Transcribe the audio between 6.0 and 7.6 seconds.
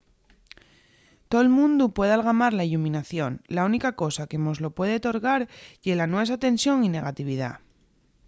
nuesa tensión y negatividá